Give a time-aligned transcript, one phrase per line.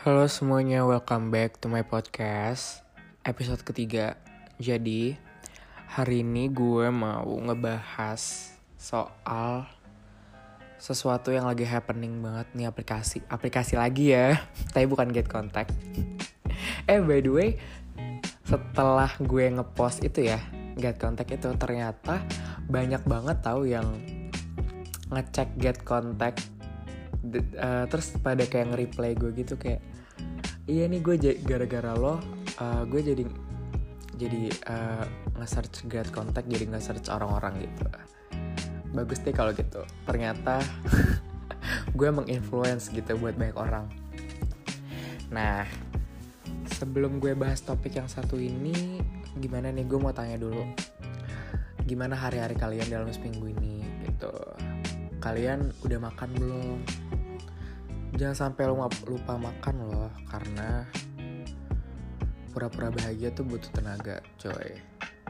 [0.00, 2.80] Halo semuanya, welcome back to my podcast
[3.20, 4.16] Episode ketiga.
[4.56, 5.12] Jadi,
[5.92, 8.48] hari ini gue mau ngebahas
[8.80, 9.68] soal
[10.80, 14.40] Sesuatu yang lagi happening banget nih aplikasi Aplikasi lagi ya,
[14.72, 15.68] tapi bukan Get Contact.
[16.88, 17.50] Eh by the way,
[18.48, 20.40] setelah gue ngepost itu ya
[20.80, 22.24] Get Contact itu ternyata
[22.72, 24.00] banyak banget tahu yang
[25.12, 26.59] ngecek Get Contact
[27.60, 29.80] uh, terus pada kayak nge-reply gue gitu kayak
[30.70, 32.20] iya nih gue gara-gara lo
[32.60, 33.24] uh, gue jadi
[34.20, 35.04] jadi uh,
[35.40, 37.88] nge-search get contact jadi nge-search orang-orang gitu.
[38.92, 39.80] Bagus deh kalau gitu.
[40.04, 40.60] Ternyata
[41.98, 43.88] gue menginfluence gitu buat banyak orang.
[45.32, 45.64] Nah
[46.68, 49.00] sebelum gue bahas topik yang satu ini
[49.40, 49.88] gimana nih?
[49.88, 50.68] Gue mau tanya dulu.
[51.88, 53.80] Gimana hari-hari kalian dalam seminggu ini?
[54.04, 54.32] Gitu.
[55.24, 56.76] Kalian udah makan belum
[58.20, 60.84] jangan sampai lupa, lupa makan loh karena
[62.52, 64.76] pura-pura bahagia tuh butuh tenaga coy.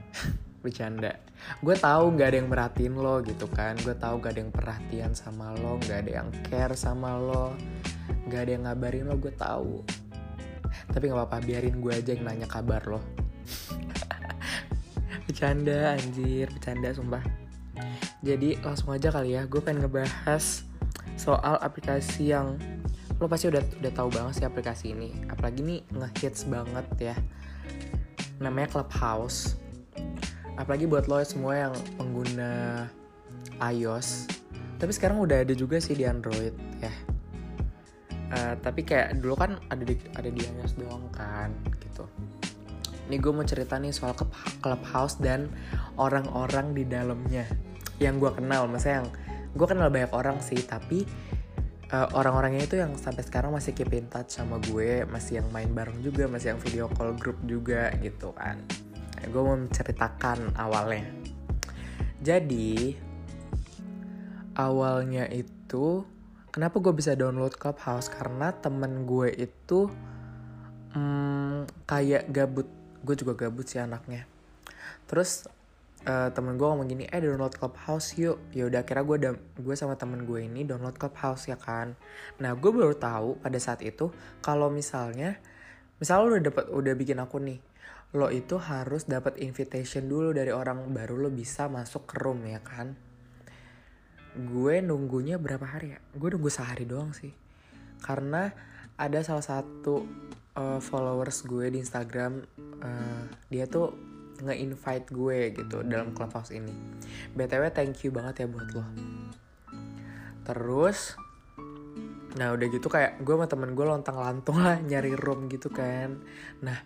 [0.67, 1.15] Bercanda.
[1.63, 3.79] Gue tahu nggak ada yang merhatiin lo gitu kan.
[3.87, 7.55] Gue tahu gak ada yang perhatian sama lo nggak ada yang care sama lo
[8.27, 9.87] nggak ada yang ngabarin lo gue tahu.
[10.91, 12.99] Tapi nggak apa-apa biarin gue aja yang nanya kabar lo.
[15.31, 16.51] Bercanda anjir.
[16.51, 17.23] Bercanda sumpah.
[18.21, 20.70] Jadi langsung aja kali ya gue pengen ngebahas
[21.21, 22.57] soal aplikasi yang
[23.21, 25.13] lo pasti udah udah tahu banget sih aplikasi ini.
[25.29, 27.17] Apalagi nih ngehits banget ya.
[28.41, 29.61] Namanya Clubhouse.
[30.57, 32.89] Apalagi buat lo semua yang pengguna
[33.61, 34.25] iOS.
[34.81, 36.93] Tapi sekarang udah ada juga sih di Android ya.
[38.31, 41.53] Uh, tapi kayak dulu kan ada di ada di iOS doang kan
[41.85, 42.09] gitu.
[43.13, 44.17] Ini gue mau cerita nih soal
[44.65, 45.53] Clubhouse dan
[46.01, 47.45] orang-orang di dalamnya.
[48.01, 49.09] Yang gue kenal maksudnya yang
[49.51, 51.03] gue kenal banyak orang sih tapi
[51.91, 55.71] uh, orang-orangnya itu yang sampai sekarang masih keep in touch sama gue masih yang main
[55.71, 58.63] bareng juga masih yang video call group juga gitu kan.
[59.21, 61.05] Gue mau menceritakan awalnya.
[62.21, 62.97] Jadi
[64.57, 66.05] awalnya itu
[66.53, 68.09] kenapa gue bisa download Clubhouse?
[68.09, 69.91] Karena temen gue itu
[70.97, 72.69] hmm, kayak gabut
[73.01, 74.25] gue juga gabut sih anaknya.
[75.05, 75.49] Terus
[76.07, 78.41] uh, temen gue ngomong gini eh download clubhouse yuk.
[78.55, 79.17] Ya udah kira gue
[79.59, 81.97] gue sama temen gue ini download clubhouse ya kan?
[82.41, 85.37] Nah gue baru tahu pada saat itu kalau misalnya
[86.01, 87.61] misal lo udah dapat udah bikin akun nih
[88.11, 92.59] lo itu harus dapat invitation dulu dari orang baru lo bisa masuk ke room ya
[92.59, 92.99] kan?
[94.35, 95.99] Gue nunggunya berapa hari ya?
[96.19, 97.31] Gue nunggu sehari doang sih.
[98.03, 98.51] Karena
[98.99, 100.03] ada salah satu
[100.59, 102.43] uh, followers gue di Instagram
[102.83, 103.95] uh, dia tuh
[104.41, 106.73] nge-invite gue gitu dalam clubhouse ini.
[107.37, 108.85] BTW thank you banget ya buat lo.
[110.45, 111.17] Terus
[112.39, 116.23] Nah udah gitu kayak gue sama temen gue lontang lantung lah nyari room gitu kan
[116.63, 116.79] Nah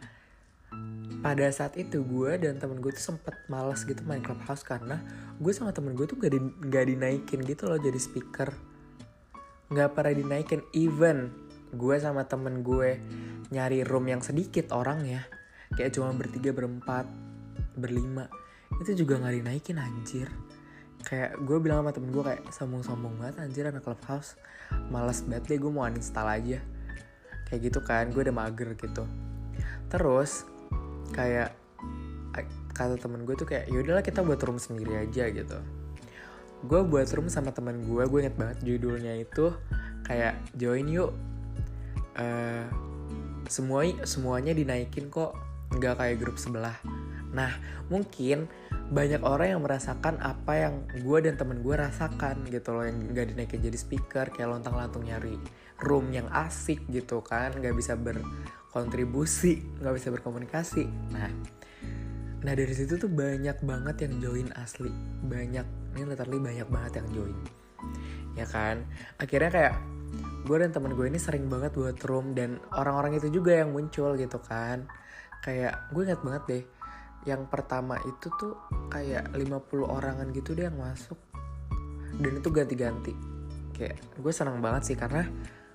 [1.20, 5.00] pada saat itu gue dan temen gue tuh sempet males gitu main clubhouse karena
[5.41, 8.53] gue sama temen gue tuh gak, di, gak dinaikin gitu loh jadi speaker
[9.72, 11.32] Gak pernah dinaikin even
[11.75, 13.00] gue sama temen gue
[13.50, 15.22] nyari room yang sedikit orang ya
[15.75, 17.09] kayak cuma bertiga berempat
[17.78, 18.30] berlima.
[18.80, 20.28] Itu juga nggak dinaikin anjir.
[21.04, 24.38] Kayak gue bilang sama temen gue kayak sombong-sombong banget anjir anak clubhouse.
[24.88, 26.58] Males banget deh gue mau uninstall aja.
[27.46, 29.04] Kayak gitu kan gue udah mager gitu.
[29.92, 30.48] Terus
[31.12, 31.54] kayak
[32.74, 35.58] kata temen gue tuh kayak yaudahlah kita buat room sendiri aja gitu.
[36.66, 39.54] Gue buat room sama temen gue gue inget banget judulnya itu
[40.08, 41.14] kayak join yuk.
[42.14, 42.66] Uh,
[43.46, 45.36] semua semuanya dinaikin kok.
[45.74, 46.74] Nggak kayak grup sebelah
[47.34, 47.50] Nah,
[47.90, 48.46] mungkin
[48.94, 53.32] banyak orang yang merasakan apa yang gue dan temen gue rasakan gitu loh yang gak
[53.32, 55.40] dinaikin jadi speaker kayak lontang lantung nyari
[55.80, 60.84] room yang asik gitu kan gak bisa berkontribusi gak bisa berkomunikasi.
[61.16, 61.32] Nah
[62.44, 64.92] nah dari situ tuh banyak banget yang join asli.
[65.24, 67.36] Banyak ini literally banyak banget yang join.
[68.36, 68.84] Ya kan?
[69.16, 69.74] Akhirnya kayak
[70.44, 74.12] gue dan temen gue ini sering banget buat room dan orang-orang itu juga yang muncul
[74.20, 74.84] gitu kan.
[75.40, 76.62] Kayak gue inget banget deh
[77.25, 78.56] yang pertama itu tuh
[78.93, 79.41] kayak 50
[79.85, 81.17] orangan gitu deh yang masuk.
[82.21, 83.12] Dan itu ganti-ganti.
[83.75, 85.26] Kayak gue senang banget sih karena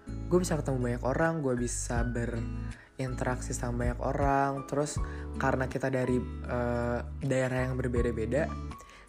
[0.07, 4.51] gue bisa ketemu banyak orang gue bisa berinteraksi sama banyak orang.
[4.69, 5.01] Terus
[5.42, 8.46] karena kita dari uh, daerah yang berbeda-beda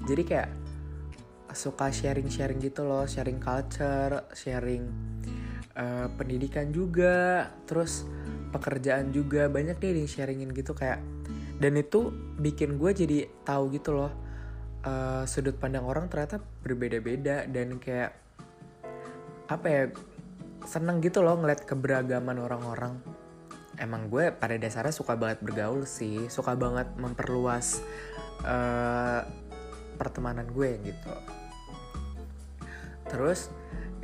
[0.01, 0.51] jadi kayak
[1.53, 3.05] suka sharing-sharing gitu loh.
[3.05, 4.89] Sharing culture sharing
[5.77, 8.09] uh, pendidikan juga terus
[8.49, 9.53] pekerjaan juga.
[9.53, 11.20] Banyak deh di sharingin gitu kayak
[11.61, 12.09] dan itu
[12.41, 14.13] bikin gue jadi tahu gitu loh
[14.85, 18.17] uh, sudut pandang orang ternyata berbeda-beda dan kayak
[19.51, 19.85] apa ya
[20.65, 23.01] seneng gitu loh ngeliat keberagaman orang-orang.
[23.81, 27.81] Emang gue pada dasarnya suka banget bergaul sih suka banget memperluas
[28.45, 29.25] uh,
[29.97, 31.13] pertemanan gue gitu.
[33.09, 33.49] Terus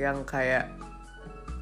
[0.01, 0.69] yang kayak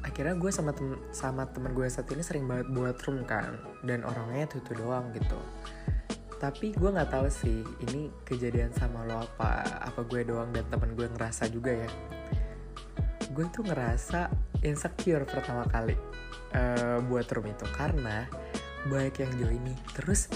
[0.04, 4.06] akhirnya gue sama tem sama temen gue saat ini sering banget buat room kan dan
[4.06, 5.36] orangnya tuh tuh doang gitu
[6.36, 10.92] tapi gue nggak tahu sih ini kejadian sama lo apa apa gue doang dan temen
[10.92, 11.90] gue ngerasa juga ya?
[13.32, 14.28] Gue tuh ngerasa
[14.60, 15.96] insecure pertama kali
[16.52, 17.64] uh, buat room itu.
[17.72, 18.28] Karena
[18.86, 20.28] banyak yang join nih terus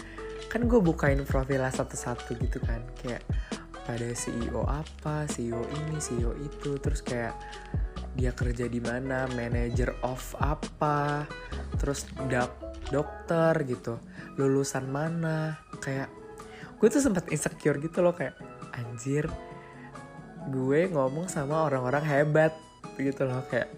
[0.49, 2.81] kan gue bukain profilnya satu-satu gitu kan.
[3.05, 3.25] Kayak
[3.85, 6.81] pada CEO apa CEO ini CEO itu.
[6.81, 7.37] Terus kayak
[8.17, 11.29] dia kerja di mana manager of apa
[11.77, 12.57] terus dok
[12.89, 14.01] dokter gitu.
[14.41, 16.09] Lulusan mana kayak
[16.81, 18.37] gue tuh sempat insecure gitu loh kayak
[18.73, 19.29] anjir
[20.49, 22.53] gue ngomong sama orang-orang hebat
[22.97, 23.69] gitu loh kayak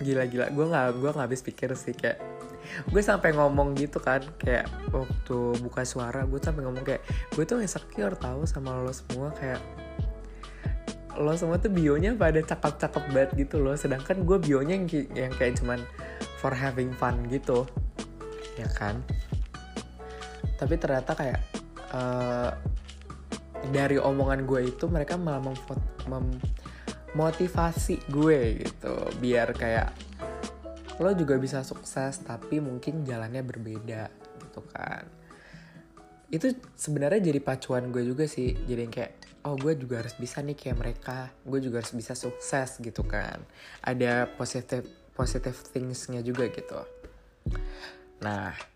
[0.00, 2.20] gila-gila gue nggak gue nggak habis pikir sih kayak
[2.90, 7.02] gue sampai ngomong gitu kan kayak waktu buka suara gue sampai ngomong kayak
[7.32, 9.60] gue tuh insecure tahu sama lo semua kayak
[11.16, 15.56] lo semua tuh bionya pada cakep-cakep banget gitu loh sedangkan gue bionya yang, yang kayak
[15.56, 15.80] cuman
[16.40, 17.64] for having fun gitu
[18.60, 19.00] ya kan
[20.56, 21.40] tapi ternyata kayak
[21.92, 22.50] uh,
[23.70, 25.42] dari omongan gue itu mereka malah
[26.08, 26.26] mem
[27.16, 28.94] motivasi gue gitu.
[29.18, 29.88] Biar kayak
[31.00, 34.12] lo juga bisa sukses tapi mungkin jalannya berbeda
[34.44, 35.04] gitu kan.
[36.28, 38.52] Itu sebenarnya jadi pacuan gue juga sih.
[38.52, 39.12] Jadi kayak
[39.48, 41.32] oh gue juga harus bisa nih kayak mereka.
[41.44, 43.40] Gue juga harus bisa sukses gitu kan.
[43.80, 44.84] Ada positive
[45.16, 46.80] positive thingsnya juga gitu.
[48.20, 48.75] Nah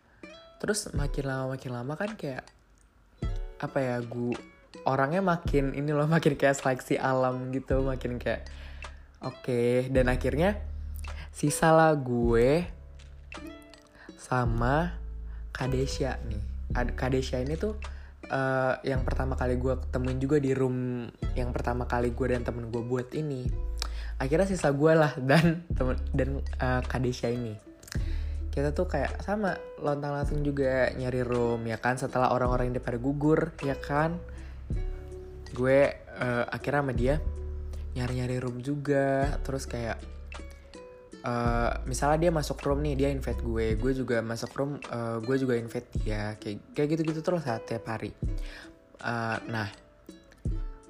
[0.60, 2.44] terus makin lama makin lama kan kayak
[3.60, 4.36] apa ya gue
[4.84, 8.44] orangnya makin ini loh makin kayak seleksi alam gitu makin kayak
[9.24, 9.40] oke.
[9.40, 9.88] Okay.
[9.88, 10.60] dan akhirnya
[11.32, 12.64] sisa lah gue
[14.20, 15.00] sama
[15.50, 16.44] Kadesha nih.
[16.96, 17.76] Kadesha ini tuh
[18.30, 22.68] uh, yang pertama kali gue ketemuin juga di room yang pertama kali gue dan temen
[22.68, 23.48] gue buat ini.
[24.20, 27.69] Akhirnya sisa gue lah dan temen dan uh, Kadesha ini
[28.50, 31.94] kita tuh kayak sama lontang langsung juga nyari room ya kan?
[31.94, 34.18] Setelah orang-orang yang pada gugur ya kan?
[35.54, 37.14] Gue uh, akhirnya sama dia
[37.94, 39.38] nyari-nyari room juga.
[39.46, 39.98] Terus kayak
[41.22, 45.36] uh, misalnya dia masuk room nih dia invite gue gue juga masuk room uh, gue
[45.38, 46.34] juga invite dia.
[46.42, 48.10] Kayak kayak gitu-gitu terus saat tiap hari.
[49.00, 49.70] Uh, nah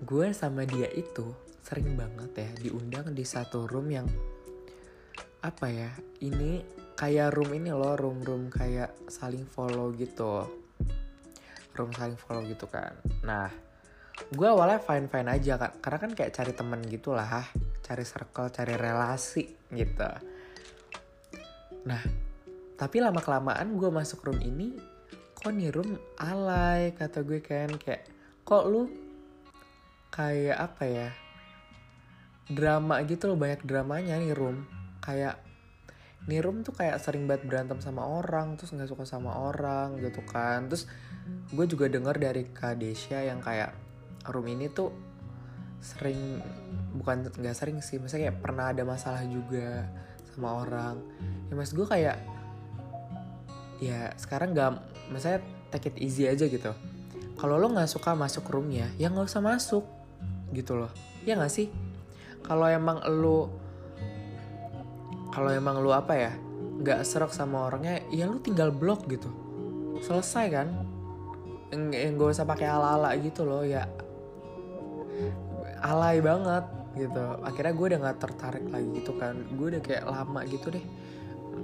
[0.00, 1.28] gue sama dia itu
[1.60, 4.08] sering banget ya diundang di satu room yang
[5.44, 5.92] apa ya
[6.24, 10.44] ini kayak room ini loh room room kayak saling follow gitu.
[11.72, 12.92] Room saling follow gitu kan.
[13.24, 13.48] Nah
[14.20, 17.48] gue awalnya fine fine aja kan karena kan kayak cari temen gitu lah
[17.80, 20.10] cari circle cari relasi gitu.
[21.88, 22.02] Nah
[22.76, 24.76] tapi lama kelamaan gue masuk room ini
[25.40, 27.80] kok nih room alay kata gue kan.
[27.80, 28.12] Kayak
[28.44, 28.92] kok lu
[30.12, 31.08] kayak apa ya
[32.50, 34.68] drama gitu loh banyak dramanya nih room.
[35.00, 35.40] Kayak
[36.30, 40.22] nih room tuh kayak sering banget berantem sama orang terus nggak suka sama orang gitu
[40.22, 40.70] kan.
[40.70, 40.86] Terus
[41.50, 43.74] gue juga denger dari Kak Desya yang kayak
[44.30, 44.94] room ini tuh
[45.82, 46.38] sering
[46.94, 49.90] bukan nggak sering sih maksudnya kayak pernah ada masalah juga
[50.30, 51.02] sama orang.
[51.50, 52.16] Ya mas gue kayak
[53.82, 54.70] ya sekarang nggak
[55.10, 55.42] maksudnya
[55.74, 56.70] take it easy aja gitu.
[57.34, 59.82] Kalau lo nggak suka masuk roomnya ya nggak usah masuk
[60.54, 60.92] gitu loh.
[61.26, 61.66] Ya nggak sih?
[62.46, 63.59] Kalau emang lo
[65.30, 66.32] kalau emang lo apa ya
[66.80, 69.30] nggak serak sama orangnya ya lo tinggal blok gitu.
[70.00, 70.68] Selesai kan?
[71.70, 73.86] Nggak usah pakai ala-ala gitu loh ya.
[75.80, 76.64] Alay banget
[76.98, 77.24] gitu.
[77.46, 79.38] Akhirnya gue udah nggak tertarik lagi gitu kan.
[79.54, 80.84] Gue udah kayak lama gitu deh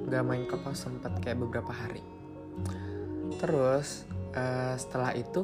[0.07, 2.05] nggak main pos sempat kayak beberapa hari.
[3.43, 4.07] Terus
[4.37, 5.43] uh, setelah itu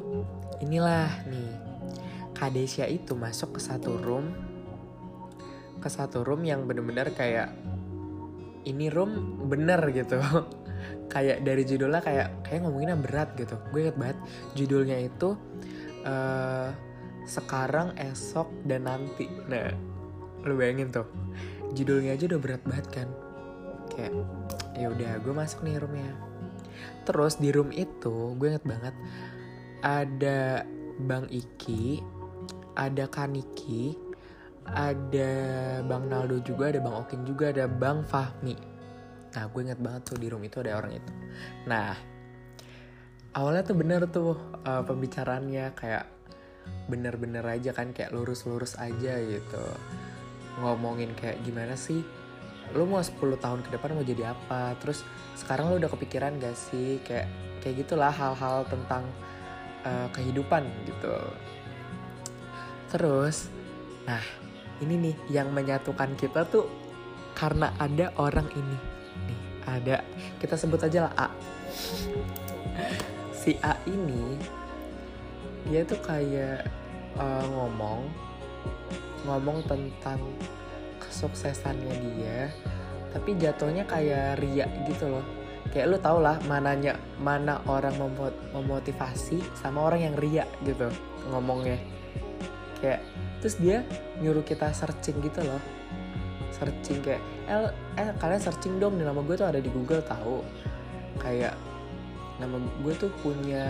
[0.63, 1.51] inilah nih.
[2.33, 4.33] Kadesha itu masuk ke satu room
[5.83, 7.51] ke satu room yang bener-bener kayak
[8.63, 10.19] ini room bener gitu
[11.13, 14.17] kayak dari judulnya kayak kayak ngomonginnya berat gitu gue inget banget
[14.57, 15.37] judulnya itu
[16.07, 16.71] uh,
[17.23, 19.27] sekarang, esok, dan nanti.
[19.47, 19.71] Nah,
[20.43, 21.07] lu bayangin tuh,
[21.71, 23.09] judulnya aja udah berat banget kan.
[23.91, 24.13] Kayak,
[24.75, 26.11] ya udah, gue masuk nih roomnya.
[27.07, 28.95] Terus di room itu, gue inget banget
[29.83, 30.63] ada
[31.03, 31.99] Bang Iki,
[32.79, 33.95] ada Kaniki,
[34.69, 35.31] ada
[35.83, 38.55] Bang Naldo juga, ada Bang Okin juga, ada Bang Fahmi.
[39.33, 41.11] Nah, gue inget banget tuh di room itu ada orang itu.
[41.65, 41.97] Nah,
[43.33, 46.05] awalnya tuh bener tuh uh, pembicaraannya kayak
[46.87, 49.65] bener-bener aja kan kayak lurus-lurus aja gitu
[50.61, 52.05] ngomongin kayak gimana sih
[52.71, 55.03] lu mau 10 tahun ke depan mau jadi apa terus
[55.35, 57.27] sekarang lu udah kepikiran gak sih kayak
[57.59, 59.03] kayak gitulah hal-hal tentang
[59.83, 61.15] uh, kehidupan gitu
[62.93, 63.49] terus
[64.05, 64.21] nah
[64.81, 66.65] ini nih yang menyatukan kita tuh
[67.37, 68.77] karena ada orang ini.
[69.27, 69.97] Nih ada.
[70.41, 71.27] Kita sebut aja lah A.
[73.35, 74.39] Si A ini
[75.67, 76.67] dia tuh kayak
[77.15, 78.07] uh, ngomong
[79.23, 80.19] ngomong tentang
[80.99, 82.51] kesuksesannya dia
[83.13, 85.25] tapi jatuhnya kayak riak gitu loh.
[85.69, 87.93] Kayak lu tau lah mananya mana orang
[88.53, 90.89] memotivasi sama orang yang riak gitu
[91.29, 91.77] ngomongnya.
[92.81, 93.05] Kayak
[93.43, 93.83] terus dia
[94.23, 95.59] nyuruh kita searching gitu loh.
[96.55, 97.19] Searching kayak
[97.51, 97.67] eh,
[97.99, 100.39] eh kalian searching dong nama gue tuh ada di Google tahu.
[101.19, 101.59] Kayak
[102.39, 103.67] nama gue tuh punya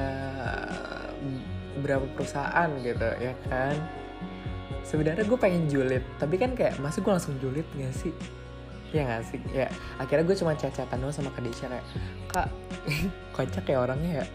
[1.81, 3.73] berapa perusahaan gitu ya kan?
[4.85, 8.13] Sebenarnya gue pengen julid tapi kan kayak masa gue langsung julid gak sih?
[8.93, 9.41] Ya gak sih?
[9.57, 11.85] Ya akhirnya gue cuma cacatan doang sama Kadesha kayak
[12.29, 12.47] kak
[13.35, 14.25] kocak kayak orangnya ya.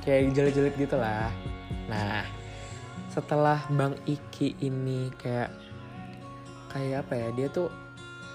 [0.00, 1.28] Kayak julid-julid gitu lah.
[1.92, 2.37] Nah
[3.08, 5.50] setelah Bang Iki ini kayak
[6.68, 7.72] kayak apa ya dia tuh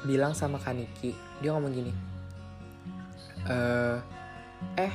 [0.03, 1.93] bilang sama Kaniki dia ngomong gini
[3.47, 3.97] eh
[4.79, 4.93] eh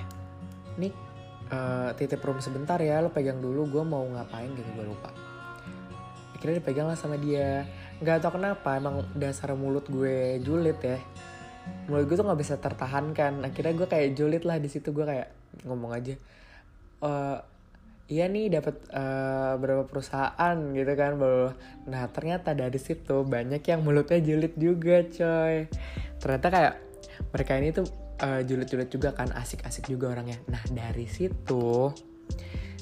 [0.78, 0.92] nih
[1.52, 5.10] uh, titip room sebentar ya lo pegang dulu gue mau ngapain gitu gue lupa.
[6.36, 7.66] Akhirnya dipegang lah sama dia.
[7.98, 10.98] Nggak tau kenapa emang dasar mulut gue julid ya.
[11.90, 13.42] Mulut gue tuh nggak bisa tertahankan.
[13.42, 15.28] Akhirnya gue kayak julid lah di situ gue kayak
[15.66, 16.14] ngomong aja
[17.02, 17.12] e,
[18.08, 21.52] iya nih dapat uh, eh, berapa perusahaan gitu kan bahwa
[21.84, 25.68] nah ternyata dari situ banyak yang mulutnya julid juga coy.
[26.16, 26.74] Ternyata kayak
[27.30, 27.86] mereka ini tuh
[28.24, 30.40] uh, julid-julid juga kan asik-asik juga orangnya.
[30.48, 31.92] Nah dari situ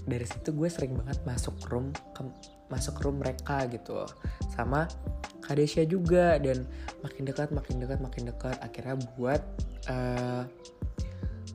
[0.06, 2.22] dari situ gue sering banget masuk room ke
[2.70, 4.06] masuk room mereka gitu.
[4.54, 4.86] Sama
[5.42, 6.66] Kadesha juga dan
[7.02, 8.56] makin dekat makin dekat makin dekat.
[8.62, 9.42] Akhirnya buat
[9.90, 10.46] uh,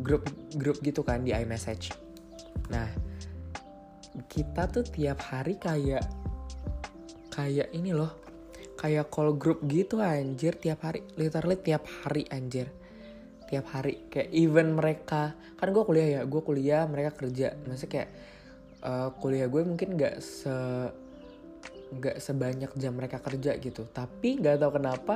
[0.03, 0.27] grup
[0.59, 1.95] grup gitu kan di iMessage.
[2.67, 2.87] Nah
[4.27, 6.03] kita tuh tiap hari kayak
[7.31, 8.11] kayak ini loh
[8.75, 12.67] kayak call group gitu anjir tiap hari literally tiap hari anjir.
[13.47, 18.09] Tiap hari kayak even mereka kan gue kuliah ya gue kuliah mereka kerja maksudnya kayak
[18.83, 20.55] uh, kuliah gue mungkin gak se
[21.91, 23.87] nggak sebanyak jam mereka kerja gitu.
[23.91, 25.15] Tapi nggak tahu kenapa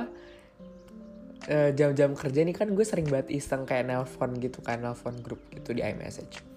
[1.48, 5.40] uh, jam-jam kerja ini kan gue sering banget iseng kayak nelpon gitu kan nelpon grup
[5.52, 6.55] gitu di iMessage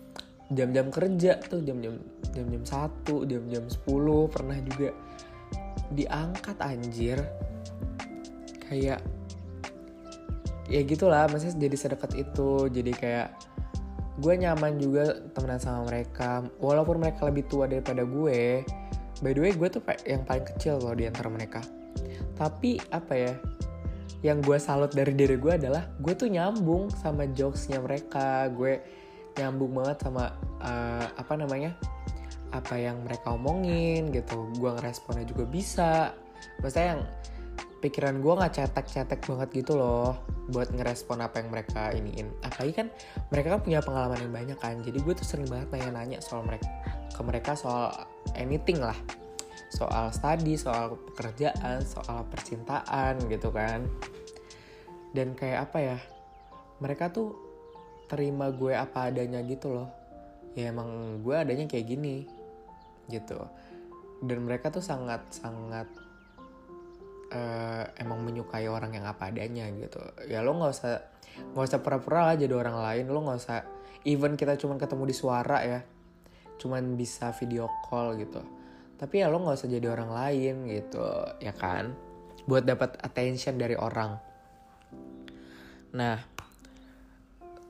[0.49, 2.01] jam-jam kerja tuh jam-jam
[2.33, 4.89] jam-jam satu jam-jam 10 pernah juga
[5.93, 7.17] diangkat anjir.
[8.69, 9.01] Kayak
[10.69, 13.29] ya gitulah maksudnya jadi sedekat itu jadi kayak
[14.21, 16.45] gue nyaman juga temenan sama mereka.
[16.61, 18.65] Walaupun mereka lebih tua daripada gue
[19.19, 21.61] by the way gue tuh yang paling kecil loh di antara mereka.
[22.37, 23.33] Tapi apa ya
[24.19, 28.45] yang gue salut dari diri gue adalah gue tuh nyambung sama jokesnya mereka.
[28.51, 28.98] Gue
[29.39, 31.71] nyambung banget sama uh, apa namanya
[32.49, 34.49] apa yang mereka omongin gitu.
[34.57, 36.13] Gue ngeresponnya juga bisa.
[36.59, 37.01] Maksudnya yang
[37.79, 40.19] pikiran gue nggak cetek-cetek banget gitu loh
[40.51, 42.27] buat ngerespon apa yang mereka iniin.
[42.43, 42.87] Apalagi kan
[43.31, 44.75] mereka kan punya pengalaman yang banyak kan.
[44.83, 46.67] Jadi gue tuh sering banget nanya-nanya soal mereka
[47.13, 47.93] ke mereka soal
[48.35, 48.97] anything lah.
[49.69, 53.85] Soal study soal pekerjaan soal percintaan gitu kan.
[55.13, 55.97] Dan kayak apa ya
[56.81, 57.48] mereka tuh
[58.09, 59.89] terima gue apa adanya gitu loh.
[60.57, 62.25] Ya emang gue adanya kayak gini
[63.07, 63.37] gitu.
[64.19, 65.87] Dan mereka tuh sangat sangat
[67.31, 70.01] uh, emang menyukai orang yang apa adanya gitu.
[70.25, 70.99] Ya lo nggak usah
[71.53, 73.05] nggak usah pura-pura lah jadi orang lain.
[73.13, 73.61] Lo nggak usah
[74.03, 75.81] even kita cuma ketemu di suara ya
[76.59, 78.43] cuman bisa video call gitu.
[78.99, 81.05] Tapi ya lo nggak usah jadi orang lain gitu
[81.39, 81.95] ya kan?
[82.43, 84.19] Buat dapat attention dari orang.
[85.95, 86.19] Nah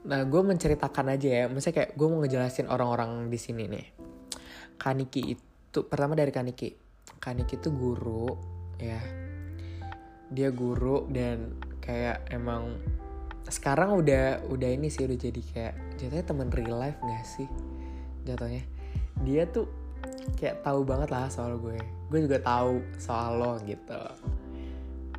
[0.07, 1.45] nah gue menceritakan aja ya.
[1.51, 3.85] Misalnya kayak gue mau ngejelasin orang-orang di sini nih.
[4.79, 6.71] Kaniki itu pertama dari Kaniki.
[7.19, 8.31] Kaniki itu guru
[8.79, 8.99] ya.
[10.31, 12.79] Dia guru dan kayak emang
[13.49, 17.49] sekarang udah udah ini sih udah jadi kayak jatuhnya temen real life gak sih?
[18.23, 18.63] Jatuhnya.
[19.25, 19.67] Dia tuh
[20.39, 21.75] kayak tahu banget lah soal gue.
[22.07, 23.99] Gue juga tahu soal lo gitu.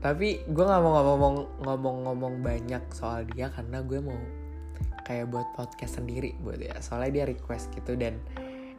[0.01, 4.17] Tapi gue nggak mau ngomong ngomong-ngomong banyak soal dia karena gue mau
[5.11, 6.79] kayak buat podcast sendiri buat ya.
[6.79, 8.23] Soalnya dia request gitu dan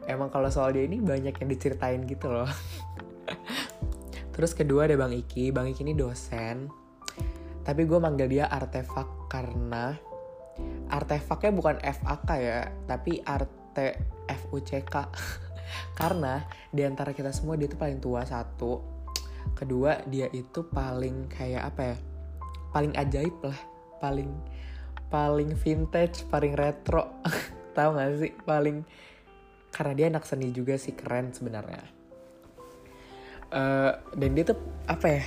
[0.08, 2.48] emang kalau soal dia ini banyak yang diceritain gitu loh.
[4.34, 5.52] Terus kedua ada bang Iki.
[5.52, 6.72] Bang Iki ini dosen.
[7.60, 9.92] Tapi gue manggil dia artefak karena
[10.88, 14.94] artefaknya bukan FAK ya tapi art TFUCK
[16.00, 18.80] karena di antara kita semua dia itu paling tua satu.
[19.52, 21.96] Kedua dia itu paling kayak apa ya?
[22.72, 23.60] Paling ajaib lah.
[24.00, 24.32] Paling
[25.12, 27.20] paling vintage paling retro.
[27.76, 28.32] Tahu gak sih?
[28.32, 28.88] Paling
[29.72, 31.84] karena dia anak seni juga sih keren sebenarnya.
[33.52, 34.56] Uh, dan dia tuh
[34.88, 35.24] apa ya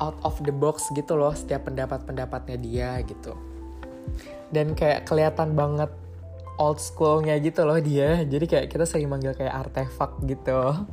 [0.00, 3.36] out of the box gitu loh setiap pendapat-pendapatnya dia gitu.
[4.48, 5.92] Dan kayak kelihatan banget
[6.56, 8.24] old schoolnya gitu loh dia.
[8.24, 10.88] Jadi kayak kita sering manggil kayak artefak gitu.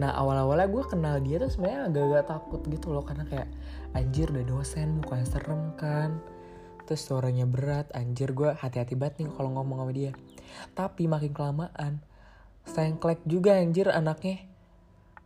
[0.00, 3.48] Nah awal-awalnya gue kenal dia tuh sebenarnya agak-agak takut gitu loh karena kayak
[3.96, 6.18] anjir udah dosen mukanya serem kan
[6.88, 8.32] terus suaranya berat anjir.
[8.32, 10.16] Gue hati-hati banget nih kalau ngomong sama dia.
[10.72, 12.00] Tapi makin kelamaan
[12.64, 14.48] sengklek juga anjir anaknya.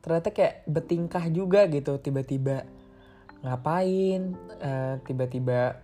[0.02, 2.66] Ternyata kayak bertingkah juga gitu tiba-tiba
[3.46, 5.78] ngapain uh, tiba-tiba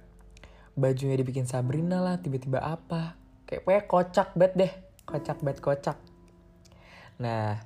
[0.74, 3.14] bajunya dibikin Sabrina lah tiba-tiba apa.
[3.46, 4.72] Kayak kayak kocak banget deh
[5.06, 5.98] kocak banget kocak.
[7.22, 7.62] Nah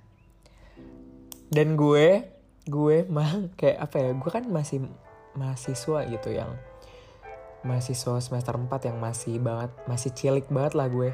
[1.49, 2.29] dan gue
[2.69, 4.85] gue mah kayak apa ya gue kan masih
[5.33, 6.53] mahasiswa gitu yang
[7.63, 11.11] mahasiswa semester 4 yang masih banget masih cilik banget lah gue.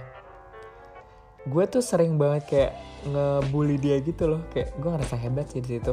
[1.49, 2.73] Gue tuh sering banget kayak
[3.09, 4.43] ngebully dia gitu loh.
[4.53, 5.93] Kayak gue ngerasa hebat sih di situ.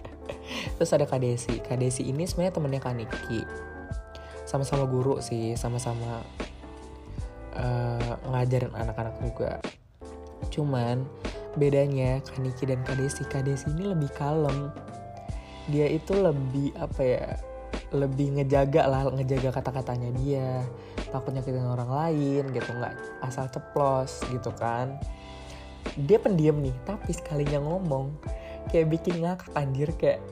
[0.76, 1.58] Terus ada Kak Desi.
[1.62, 3.40] Kak Desi ini sebenarnya temennya Kak Niki.
[4.46, 6.22] Sama-sama guru sih sama-sama
[7.54, 9.52] uh, ngajarin anak-anak juga.
[10.50, 11.06] Cuman
[11.58, 14.70] bedanya Kak Niki dan Kak Desi Kak Desi ini lebih kalem.
[15.70, 17.26] Dia itu lebih apa ya
[17.90, 20.62] lebih ngejaga lah ngejaga kata-katanya dia.
[21.10, 22.94] Takut nyakitin orang lain gitu nggak
[23.26, 24.98] asal ceplos gitu kan.
[25.98, 28.14] Dia pendiam nih tapi sekalinya ngomong
[28.70, 30.22] kayak bikin ngakak anjir kayak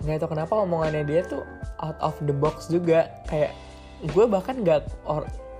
[0.00, 1.44] nggak tahu kenapa omongannya dia tuh
[1.84, 3.12] out of the box juga.
[3.28, 3.52] Kayak
[4.00, 4.88] gue bahkan nggak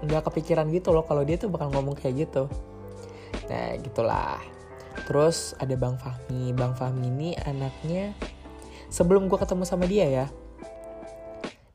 [0.01, 2.49] nggak kepikiran gitu loh kalau dia tuh bakal ngomong kayak gitu.
[3.53, 4.41] Nah gitulah.
[5.05, 6.57] Terus ada bang Fahmi.
[6.57, 8.17] Bang Fahmi ini anaknya
[8.89, 10.27] sebelum gue ketemu sama dia ya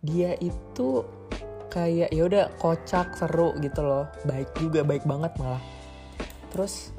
[0.05, 1.01] dia itu
[1.73, 4.05] kayak ya udah kocak seru gitu loh.
[4.23, 5.59] Baik juga baik banget malah.
[6.53, 6.95] Terus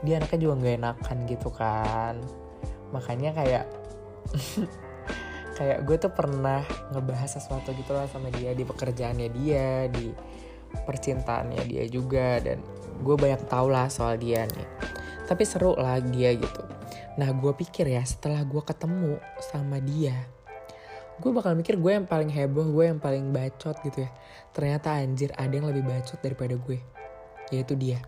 [0.00, 2.14] dia anaknya juga nggak enakan gitu kan.
[2.94, 3.64] Makanya kayak
[5.58, 6.62] kayak gue tuh pernah
[6.94, 10.12] ngebahas sesuatu gitu lah sama dia di pekerjaannya dia di
[10.76, 12.60] percintaannya dia juga dan
[13.00, 14.68] gue banyak tau lah soal dia nih.
[15.26, 16.62] Tapi seru lah dia gitu.
[17.18, 20.35] Nah gue pikir ya setelah gue ketemu sama dia
[21.16, 24.10] gue bakal mikir gue yang paling heboh gue yang paling bacot gitu ya.
[24.52, 26.78] Ternyata anjir ada yang lebih bacot daripada gue.
[27.48, 28.04] Yaitu dia.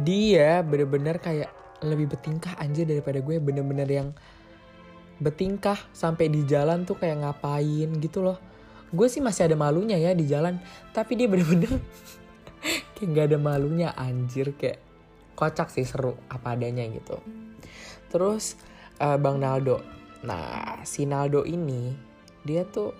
[0.00, 1.52] Dia bener-bener kayak
[1.84, 3.36] lebih bertingkah anjir daripada gue.
[3.36, 4.08] Bener-bener yang
[5.20, 8.40] bertingkah sampai di jalan tuh kayak ngapain gitu loh.
[8.88, 10.56] Gue sih masih ada malunya ya di jalan.
[10.96, 11.76] Tapi dia bener-bener
[12.96, 14.56] kayak gak ada malunya anjir.
[14.56, 14.80] Kayak
[15.36, 17.20] kocak sih seru apa adanya gitu.
[18.08, 18.56] Terus
[18.96, 21.96] uh, bang Naldo Nah, si Naldo ini
[22.44, 22.92] dia tuh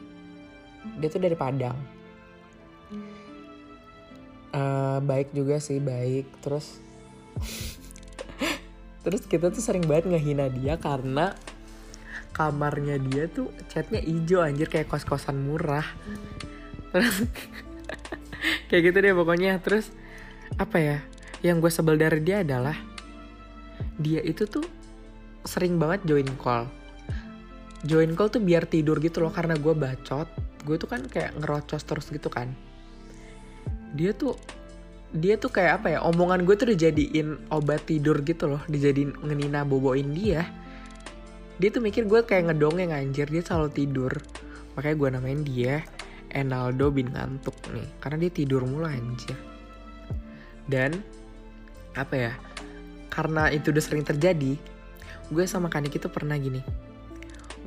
[0.97, 1.77] dia tuh dari Padang.
[4.51, 6.29] Uh, baik juga sih baik.
[6.41, 6.81] Terus
[9.05, 11.37] terus kita tuh sering banget ngehina dia karena
[12.33, 15.85] kamarnya dia tuh catnya hijau anjir kayak kos-kosan murah.
[16.97, 17.29] Terus
[18.73, 19.61] kayak gitu deh pokoknya.
[19.61, 19.93] Terus
[20.57, 20.99] apa ya
[21.45, 22.77] yang gue sebel dari dia adalah
[24.01, 24.65] dia itu tuh
[25.45, 26.80] sering banget join call
[27.85, 30.29] join call tuh biar tidur gitu loh karena gue bacot.
[30.65, 32.53] Gue tuh kan kayak ngerocos terus gitu kan.
[33.97, 34.37] Dia tuh
[35.11, 39.65] dia tuh kayak apa ya omongan gue tuh dijadiin obat tidur gitu loh dijadiin ngenina
[39.65, 40.47] boboin dia.
[41.61, 44.13] Dia tuh mikir gue kayak ngedongeng anjir dia selalu tidur.
[44.77, 45.75] Makanya gue namain dia
[46.31, 49.35] Enaldo bin ngantuk nih karena dia tidur mulu anjir.
[50.71, 50.95] Dan
[51.99, 52.33] apa ya
[53.11, 54.55] karena itu udah sering terjadi
[55.31, 56.63] gue sama Kaniki tuh pernah gini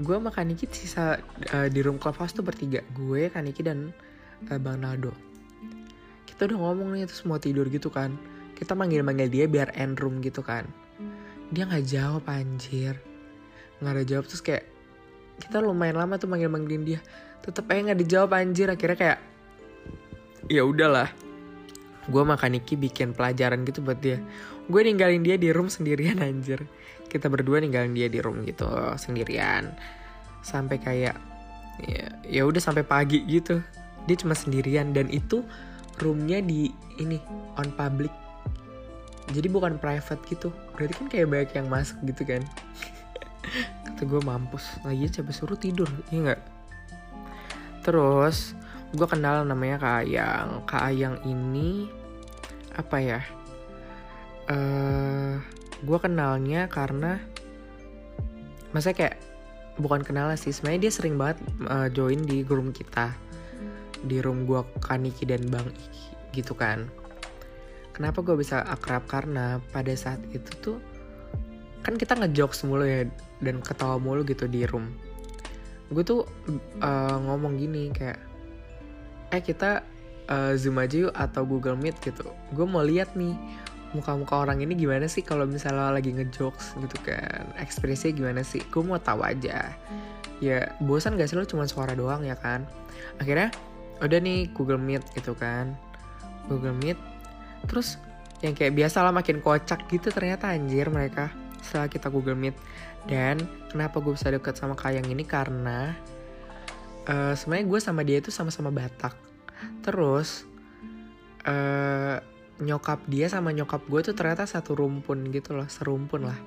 [0.01, 1.21] gue sama Kaniki sisa
[1.53, 2.82] uh, di room clubhouse tuh bertiga.
[2.97, 3.93] Gue Kaniki dan
[4.49, 5.13] uh, Bang Naldo.
[6.25, 8.17] Kita udah ngomong nih terus mau tidur gitu kan.
[8.58, 10.65] Kita manggil-manggil dia biar end room gitu kan.
[11.53, 12.97] Dia nggak jawab anjir.
[13.82, 14.65] Nggak ada jawab terus kayak
[15.38, 16.99] kita lumayan lama tuh manggil-manggilin dia.
[17.45, 18.67] Tetep aja nggak dijawab anjir.
[18.73, 19.19] Akhirnya kayak
[20.49, 21.10] ya udahlah.
[22.10, 24.17] Gue makan Niki bikin pelajaran gitu buat dia.
[24.65, 26.65] Gue ninggalin dia di room sendirian anjir
[27.13, 28.65] kita berdua ninggalin dia di room gitu
[28.97, 29.69] sendirian.
[30.41, 31.15] Sampai kayak
[31.86, 33.62] ya ya udah sampai pagi gitu.
[34.10, 35.45] Dia cuma sendirian dan itu
[36.02, 37.21] roomnya di ini
[37.62, 38.10] on public.
[39.32, 40.49] Jadi bukan private gitu.
[40.76, 42.41] Berarti kan kayak banyak yang masuk gitu kan.
[43.88, 44.65] Kata gue mampus.
[44.84, 45.88] Lagi coba suruh tidur?
[46.12, 46.41] Iya nggak?
[47.88, 48.58] Terus
[48.91, 50.49] gue kenal namanya Kak Ayang.
[50.67, 51.88] Kak Ayang ini
[52.73, 53.21] apa ya
[54.49, 55.34] eh uh,
[55.84, 57.19] gue kenalnya karena
[58.72, 59.19] masa kayak
[59.78, 63.12] bukan kenal sih sebenarnya dia sering banget uh, join di room kita.
[64.04, 66.88] Di room gue Kaniki dan Bang Iki gitu kan.
[67.93, 69.06] Kenapa gue bisa akrab?
[69.06, 70.78] Karena pada saat itu tuh
[71.84, 73.04] kan kita ngejokes mulu ya
[73.43, 74.91] dan ketawa mulu gitu di room.
[75.91, 76.26] Gue tuh
[76.82, 78.19] uh, ngomong gini kayak
[79.34, 79.84] eh kita
[80.32, 82.26] uh, zoom aja yuk atau Google Meet gitu.
[82.56, 83.36] Gue mau lihat nih
[83.93, 85.21] muka-muka orang ini gimana sih?
[85.21, 88.62] Kalau misalnya lagi ngejokes gitu kan ekspresinya gimana sih?
[88.69, 89.73] Gue mau tahu aja.
[90.43, 92.65] Ya bosan gak sih lo cuma suara doang ya kan?
[93.21, 93.53] Akhirnya
[94.01, 95.77] udah nih Google Meet gitu kan.
[96.49, 96.99] Google Meet
[97.69, 97.95] terus
[98.43, 101.32] yang kayak biasa lah makin kocak gitu ternyata anjir mereka
[101.63, 102.58] setelah kita Google Meet.
[103.08, 103.39] Dan
[103.71, 105.23] kenapa gue bisa deket sama Kayang ini?
[105.23, 105.95] Karena
[107.08, 109.15] uh, sebenarnya gue sama dia itu sama-sama Batak.
[109.84, 110.43] Terus
[111.47, 112.19] uh,
[112.61, 116.39] nyokap dia sama nyokap gue tuh ternyata satu rumpun gitu loh serumpun lah.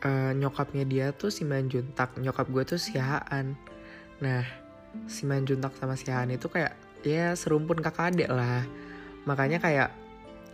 [0.00, 3.58] Uh, nyokapnya dia tuh si Manjuntak nyokap gue tuh si Haan.
[4.22, 4.46] Nah
[5.10, 8.62] si Manjuntak sama si Haan itu kayak ya serumpun kakak adik lah.
[9.26, 9.90] Makanya kayak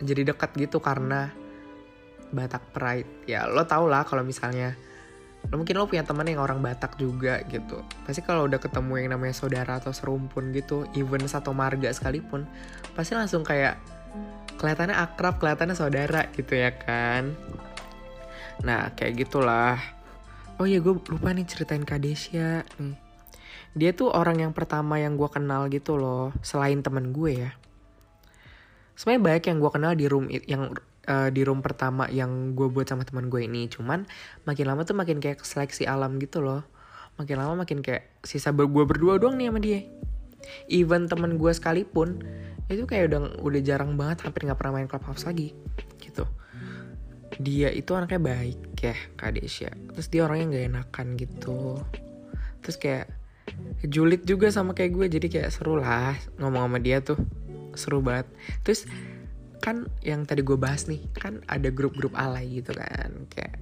[0.01, 1.29] jadi dekat gitu karena
[2.33, 3.29] Batak Pride.
[3.29, 4.75] Ya lo tau lah kalau misalnya
[5.47, 7.85] lo mungkin lo punya teman yang orang Batak juga gitu.
[8.03, 12.43] Pasti kalau udah ketemu yang namanya saudara atau serumpun gitu even satu marga sekalipun
[12.97, 13.77] pasti langsung kayak
[14.57, 17.37] kelihatannya akrab kelihatannya saudara gitu ya kan?
[18.65, 19.77] Nah kayak gitulah.
[20.57, 22.97] Oh iya gue lupa nih ceritain Kadesia nih.
[23.77, 27.51] Dia tuh orang yang pertama yang gue kenal gitu loh selain temen gue ya.
[28.97, 30.73] Sebenarnya banyak yang gue kenal di room yang
[31.05, 33.69] uh, di room pertama yang gue buat sama teman gue ini.
[33.69, 34.09] Cuman
[34.49, 36.65] makin lama tuh makin kayak seleksi alam gitu loh.
[37.21, 39.85] Makin lama makin kayak sisa ber gue berdua doang nih sama dia.
[40.65, 42.25] Even temen gue sekalipun
[42.67, 45.55] itu kayak udah udah jarang banget hampir nggak pernah main clubhouse lagi
[46.03, 46.27] gitu.
[47.39, 49.71] Dia itu anaknya baik ya kak Desya.
[49.95, 51.79] Terus dia orangnya nggak enakan gitu.
[52.63, 53.07] Terus kayak
[53.87, 57.19] julid juga sama kayak gue jadi kayak seru lah ngomong sama dia tuh.
[57.77, 58.27] Seru banget.
[58.67, 58.83] Terus
[59.63, 63.55] kan yang tadi gue bahas nih kan ada grup-grup alay gitu kan kayak.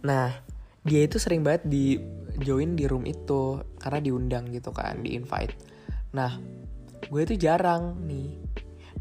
[0.00, 0.32] Nah
[0.86, 1.98] dia itu sering banget di
[2.40, 5.52] join di room itu karena diundang gitu kan di invite.
[6.14, 6.38] Nah
[7.06, 8.38] gue itu jarang nih.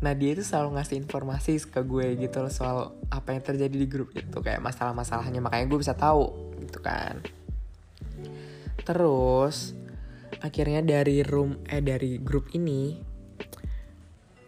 [0.03, 2.77] Nah dia itu selalu ngasih informasi ke gue gitu loh soal
[3.09, 5.41] apa yang terjadi di grup itu kayak masalah-masalahnya.
[5.41, 7.23] Makanya gue bisa tahu gitu kan.
[8.85, 9.73] Terus
[10.43, 13.13] akhirnya dari room eh dari grup ini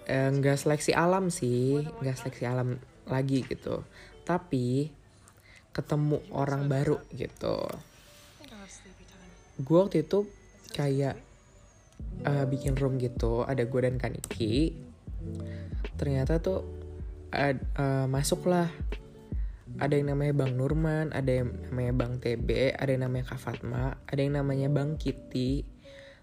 [0.08, 1.84] Eh, nggak eh, seleksi alam sih.
[1.84, 2.80] Nggak seleksi alam
[3.12, 3.84] lagi gitu.
[4.24, 4.88] Tapi
[5.76, 7.60] ketemu orang baru gitu.
[9.60, 10.24] Gue waktu itu
[10.72, 11.20] kayak
[12.26, 14.74] uh, bikin room gitu ada gue dan Kaniki
[15.98, 16.66] ternyata tuh
[17.34, 18.70] uh, uh, masuklah
[19.78, 24.00] ada yang namanya Bang Nurman, ada yang namanya Bang TB, ada yang namanya Kak Fatma,
[24.10, 25.62] ada yang namanya Bang Kitty,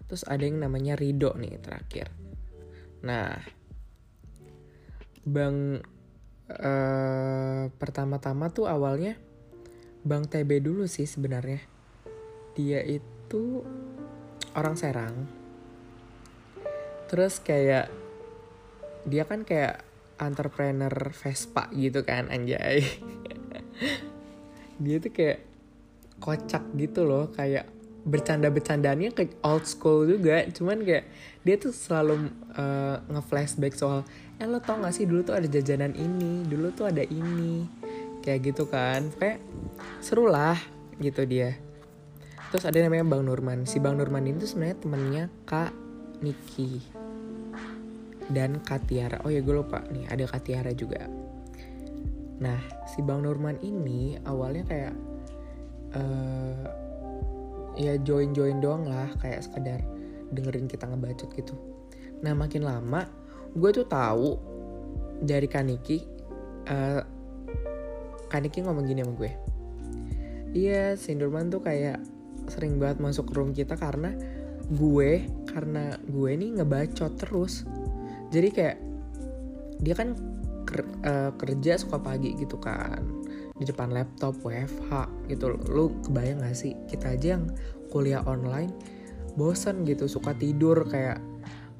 [0.09, 2.11] terus ada yang namanya Rido nih terakhir.
[3.05, 3.37] Nah,
[5.23, 5.79] Bang
[6.51, 9.15] uh, pertama-tama tuh awalnya
[10.05, 11.63] Bang TB dulu sih sebenarnya.
[12.57, 13.63] Dia itu
[14.57, 15.44] orang Serang.
[17.05, 17.89] Terus kayak
[19.05, 19.85] dia kan kayak
[20.17, 22.81] entrepreneur Vespa gitu kan anjay.
[24.83, 25.39] dia tuh kayak
[26.19, 27.67] kocak gitu loh kayak
[28.05, 30.45] bercanda-bercandanya kayak old school juga.
[30.49, 31.05] Cuman kayak
[31.41, 35.95] dia tuh selalu uh, nge-flashback soal eh lo tau gak sih dulu tuh ada jajanan
[35.95, 37.65] ini dulu tuh ada ini.
[38.21, 39.09] Kayak gitu kan.
[39.17, 39.41] Kayak
[40.01, 40.57] seru lah
[40.97, 41.57] gitu dia.
[42.53, 43.67] Terus ada namanya Bang Nurman.
[43.67, 45.84] Si Bang Nurman itu sebenarnya temennya Kak
[46.25, 46.81] Niki
[48.33, 51.05] dan Kak Tiara oh ya gue lupa nih ada Kak Tiara juga.
[52.41, 52.57] Nah
[52.89, 54.93] si Bang Nurman ini awalnya kayak
[55.93, 56.65] uh,
[57.77, 59.79] ya join join doang lah kayak sekedar
[60.33, 61.53] dengerin kita ngebacot gitu.
[62.25, 63.05] Nah makin lama
[63.53, 64.35] gue tuh tahu
[65.21, 66.01] dari Kaniki
[66.67, 67.01] uh,
[68.27, 69.31] Kaniki ngomong gini sama gue.
[70.55, 72.01] Iya Sinderman tuh kayak
[72.49, 74.11] sering banget masuk room kita karena
[74.65, 77.63] gue karena gue nih ngebacot terus.
[78.27, 78.77] Jadi kayak
[79.79, 80.11] dia kan
[80.67, 82.99] ker, uh, kerja suka pagi gitu kan.
[83.55, 85.55] Di depan laptop WFH gitu.
[85.71, 86.75] Lu kebayang gak sih?
[86.91, 87.47] Kita aja yang
[87.87, 88.75] kuliah online
[89.39, 90.11] bosan gitu.
[90.11, 91.23] Suka tidur kayak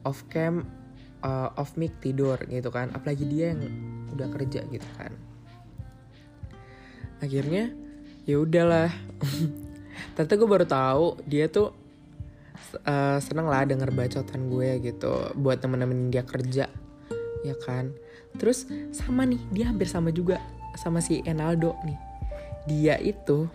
[0.07, 0.63] off cam
[1.27, 2.95] uh, off mic tidur gitu kan.
[2.95, 3.67] Apalagi dia yang
[4.15, 5.11] udah kerja gitu kan.
[7.19, 7.75] Akhirnya
[8.23, 8.87] ya udahlah.
[10.15, 11.84] Ternyata gue baru tahu dia tuh
[12.83, 16.65] uh, seneng lah denger bacotan gue gitu buat temen-temen dia kerja
[17.45, 17.93] ya kan?
[18.35, 20.41] Terus sama nih dia hampir sama juga
[20.75, 21.99] sama si Enaldo nih.
[22.65, 23.47] Dia itu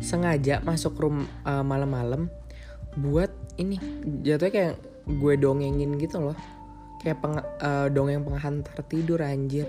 [0.00, 2.32] sengaja masuk room uh, malam-malam
[2.96, 3.76] buat ini
[4.24, 4.74] jatuhnya kayak
[5.06, 6.38] gue dongengin gitu loh.
[7.00, 9.68] Kayak peng, uh, dongeng penghantar tidur anjir.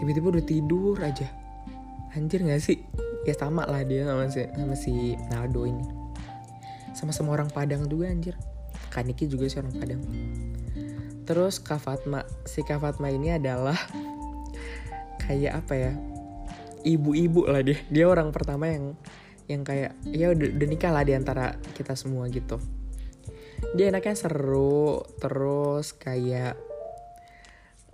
[0.00, 1.28] Tiba-tiba udah tidur aja.
[2.16, 2.80] Anjir gak sih?
[3.28, 6.07] Ya sama lah dia sama si, sama si Naldo ini
[6.98, 8.34] sama-sama orang Padang juga anjir.
[8.90, 10.02] Kaniki juga sih orang Padang.
[11.22, 13.78] Terus Kak Fatma si Kak Fatma ini adalah
[15.22, 15.92] kayak apa ya
[16.82, 17.78] ibu-ibu lah dia.
[17.86, 18.98] Dia orang pertama yang
[19.46, 22.58] yang kayak ya udah, udah nikah lah di antara kita semua gitu.
[23.78, 26.58] Dia enaknya seru terus kayak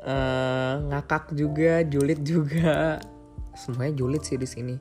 [0.01, 3.05] uh, ngakak juga julid juga.
[3.53, 4.75] Semuanya julid sih di sini.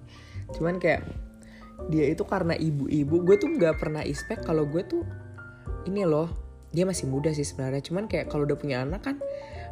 [0.56, 1.04] Cuman kayak
[1.92, 3.24] dia itu karena ibu-ibu.
[3.24, 5.04] Gue tuh nggak pernah expect kalau gue tuh
[5.88, 6.32] ini loh
[6.74, 7.84] dia masih muda sih sebenarnya.
[7.86, 9.16] Cuman kayak kalau udah punya anak kan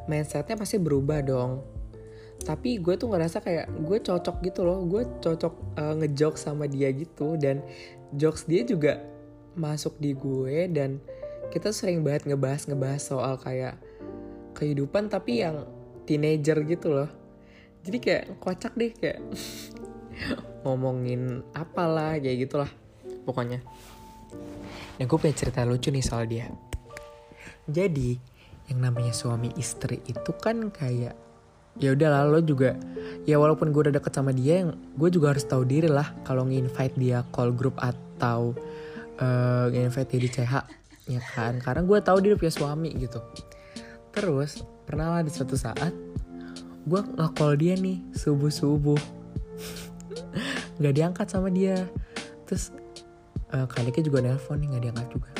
[0.05, 1.65] mindsetnya pasti berubah dong.
[2.41, 4.81] Tapi gue tuh ngerasa kayak gue cocok gitu loh.
[4.85, 7.37] Gue cocok uh, ngejok sama dia gitu.
[7.37, 7.61] Dan
[8.17, 9.01] jokes dia juga
[9.57, 10.69] masuk di gue.
[10.69, 11.01] Dan
[11.49, 13.77] kita sering banget ngebahas ngebahas soal kayak
[14.57, 15.65] kehidupan tapi yang
[16.05, 17.09] teenager gitu loh.
[17.81, 19.21] Jadi kayak kocak deh kayak
[20.61, 22.71] ngomongin apalah kayak gitulah
[23.25, 23.61] pokoknya.
[24.97, 26.49] Nah gue punya cerita lucu nih soal dia.
[27.65, 28.17] Jadi
[28.69, 31.17] yang namanya suami istri itu kan kayak
[31.79, 32.75] ya udah lo juga
[33.23, 36.43] ya walaupun gue udah deket sama dia yang gue juga harus tahu diri lah kalau
[36.43, 38.51] nge-invite dia call group atau
[39.23, 40.53] uh, nge-invite dia di CH
[41.09, 41.57] ya kan?
[41.57, 43.19] Karena gue tahu dia punya suami gitu.
[44.11, 45.95] Terus pernah lah di suatu saat
[46.81, 49.20] gue nge-call dia nih subuh subuh
[50.79, 51.87] nggak diangkat sama dia.
[52.47, 52.75] Terus
[53.55, 55.31] uh, Kalike juga nelpon nih nggak diangkat juga.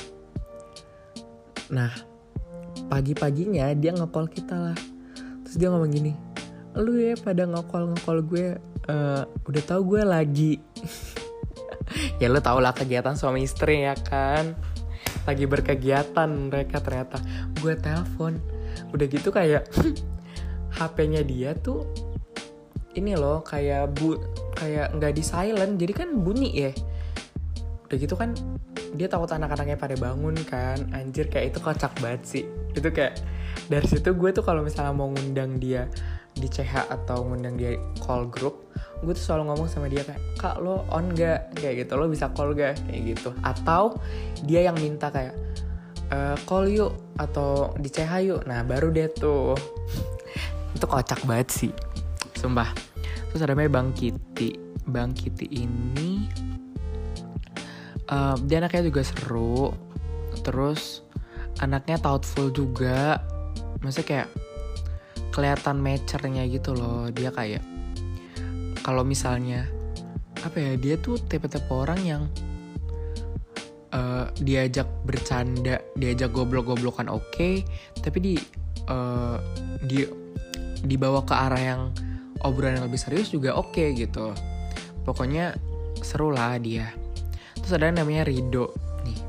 [1.72, 1.92] Nah
[2.88, 4.78] pagi-paginya dia ngekol kita lah.
[5.48, 6.14] Terus dia ngomong gini
[6.72, 8.48] lu ya pada ngekol ngekol gue
[8.88, 10.54] uh, udah tahu gue lagi.
[12.24, 14.56] Ya lu tau lah kegiatan suami istri ya kan.
[15.28, 17.20] Lagi berkegiatan mereka ternyata.
[17.60, 18.40] Gue telepon
[18.96, 19.68] udah gitu kayak
[20.80, 21.84] HP-nya dia tuh
[22.96, 24.16] ini loh kayak bu
[24.62, 26.72] kayak nggak di silent jadi kan bunyi ya.
[27.90, 28.38] Udah gitu kan
[28.94, 30.78] dia takut anak-anaknya pada bangun kan.
[30.94, 32.44] Anjir kayak itu kocak banget sih.
[32.78, 33.18] Itu kayak
[33.68, 35.90] dari situ gue tuh kalau misalnya mau ngundang dia
[36.32, 38.72] di CH atau ngundang dia call group
[39.04, 42.30] gue tuh selalu ngomong sama dia kayak kak lo on gak kayak gitu lo bisa
[42.32, 43.34] call gak kayak gitu.
[43.42, 43.98] Atau
[44.46, 45.34] dia yang minta kayak
[46.14, 48.42] e, call yuk atau di CH yuk.
[48.46, 49.58] Nah baru dia tuh.
[50.78, 51.72] Itu kocak banget sih.
[52.38, 52.91] Sumpah
[53.32, 54.60] terus ada namanya Bang Kitty
[54.92, 56.28] Bang Kitty ini
[58.12, 59.72] uh, dia anaknya juga seru.
[60.44, 61.02] Terus
[61.64, 63.24] anaknya thoughtful juga.
[63.82, 64.30] Maksudnya kayak
[65.32, 67.08] kelihatan matchernya gitu loh.
[67.10, 67.64] Dia kayak
[68.84, 69.66] kalau misalnya
[70.42, 72.24] apa ya dia tuh tipe-tipe orang yang
[73.94, 77.62] uh, diajak bercanda diajak goblok-goblokan oke okay,
[78.02, 78.34] tapi di
[78.90, 79.38] uh,
[79.86, 80.02] di
[80.82, 81.82] dibawa ke arah yang
[82.46, 84.34] obrolan yang lebih serius juga oke okay, gitu.
[85.06, 85.58] Pokoknya
[86.02, 86.90] seru lah dia.
[87.58, 88.74] Terus ada namanya Rido
[89.06, 89.20] nih.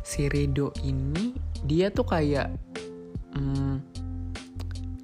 [0.00, 2.48] Si Rido ini dia tuh kayak
[3.36, 3.74] hmm,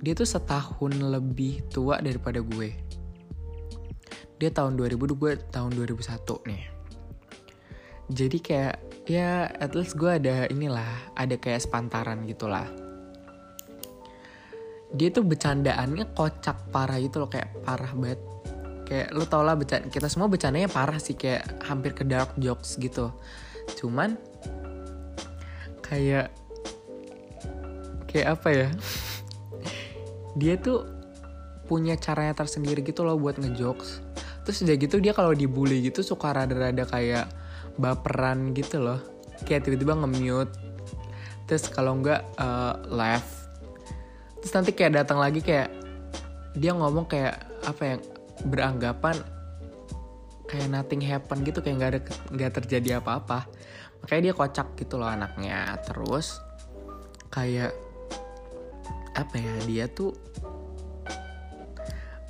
[0.01, 2.73] dia tuh setahun lebih tua daripada gue.
[4.37, 6.65] Dia tahun 2000 gue tahun 2001 nih.
[8.07, 8.77] Jadi kayak
[9.11, 12.86] ya at least gue ada inilah ada kayak sepantaran gitulah
[14.95, 18.21] dia tuh bercandaannya kocak parah gitu loh kayak parah banget.
[18.87, 22.79] Kayak lo tau lah bercanda kita semua bercandanya parah sih kayak hampir ke dark jokes
[22.79, 23.11] gitu.
[23.75, 24.15] Cuman
[25.83, 26.31] kayak
[28.07, 28.69] kayak apa ya?
[30.41, 30.87] Dia tuh
[31.67, 34.07] punya caranya tersendiri gitu loh buat ngejokes.
[34.47, 37.27] Terus udah gitu dia kalau dibully gitu suka rada-rada kayak
[37.75, 39.03] baperan gitu loh.
[39.43, 40.55] Kayak tiba-tiba nge-mute.
[41.51, 43.46] Terus kalau enggak uh, laugh
[44.47, 45.75] terus nanti kayak datang lagi kayak
[46.55, 47.35] dia ngomong kayak
[47.67, 48.01] apa yang
[48.47, 49.19] beranggapan
[50.47, 53.51] kayak nothing happen gitu kayak nggak ada nggak terjadi apa-apa.
[53.99, 55.75] Makanya dia kocak gitu loh anaknya.
[55.83, 56.39] Terus
[57.27, 57.75] kayak
[59.19, 60.15] apa ya dia tuh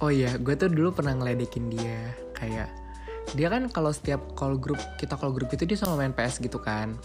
[0.01, 2.17] oh iya gue tuh dulu pernah ngeledekin dia.
[2.33, 2.73] Kayak
[3.37, 6.65] dia kan kalau setiap call group kita call group itu dia selalu main PS gitu
[6.65, 6.97] kan.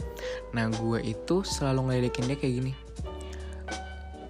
[0.56, 2.74] Nah gue itu selalu ngeledekin dia kayak gini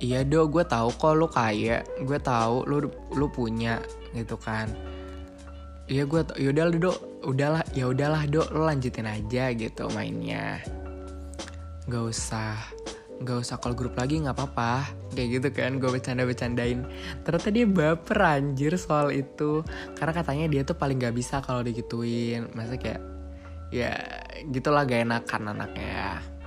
[0.02, 1.86] iya do gue tahu kok lu kaya.
[2.02, 3.78] Gue tahu lu lu punya
[4.18, 4.68] gitu kan.
[5.86, 6.92] Iya gue yaudah do.
[7.22, 8.42] Udahlah ya udahlah do.
[8.50, 10.60] Lo lanjutin aja gitu mainnya.
[11.86, 12.58] Gak usah
[13.22, 14.90] nggak usah call grup lagi nggak apa-apa.
[15.14, 16.82] Kayak gitu kan gue bercanda bercandain
[17.22, 19.62] ternyata dia baper anjir soal itu.
[19.94, 22.50] Karena katanya dia tuh paling nggak bisa kalau digituin.
[22.58, 23.02] Masa kayak
[23.70, 23.94] ya
[24.50, 26.20] gitulah gak enakan anaknya.
[26.20, 26.40] ya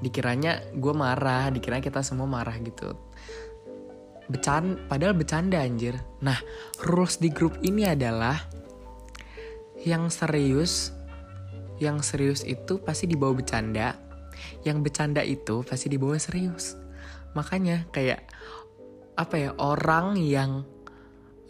[0.00, 2.96] dikiranya gue marah dikiranya kita semua marah gitu.
[4.30, 5.98] Becan, padahal bercanda anjir.
[6.22, 6.38] Nah
[6.86, 8.38] rules di grup ini adalah
[9.80, 10.92] yang serius
[11.80, 13.96] yang serius itu pasti dibawa bercanda
[14.64, 16.76] yang bercanda itu pasti dibawa serius.
[17.36, 18.26] Makanya kayak
[19.16, 20.64] apa ya orang yang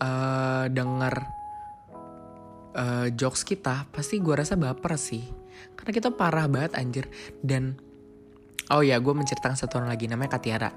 [0.03, 1.15] uh, denger
[2.75, 5.25] uh, jokes kita pasti gue rasa baper sih.
[5.77, 7.07] Karena kita parah banget anjir.
[7.41, 7.77] Dan
[8.71, 10.71] oh ya gue menceritakan satu orang lagi namanya Katiara.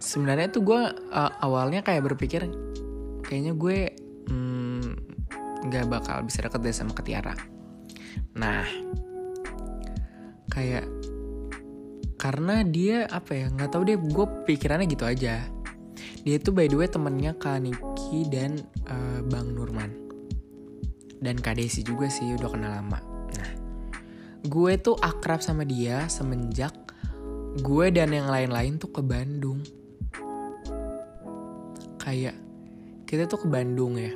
[0.00, 0.80] Sebenarnya tuh gue
[1.12, 2.48] uh, awalnya kayak berpikir
[3.24, 3.92] kayaknya gue
[4.28, 4.88] hmm,
[5.68, 7.34] nggak mm, bakal bisa deket deh sama Katiara.
[8.40, 8.64] Nah
[10.48, 10.86] kayak
[12.16, 15.44] karena dia apa ya nggak tahu deh gue pikirannya gitu aja.
[16.24, 18.56] Dia itu by the way temennya Kak Niki dan
[18.88, 19.92] uh, Bang Nurman.
[21.20, 23.13] Dan Kak Desi juga sih udah kenal lama
[24.44, 26.76] gue tuh akrab sama dia semenjak
[27.64, 29.62] gue dan yang lain-lain tuh ke Bandung.
[31.96, 32.36] Kayak
[33.08, 34.12] kita tuh ke Bandung ya.